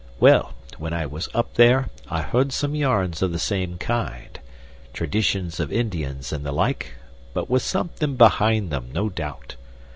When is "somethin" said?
7.61-8.15